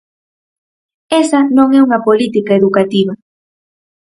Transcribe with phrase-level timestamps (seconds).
[1.21, 3.13] Esa non é unha política educativa.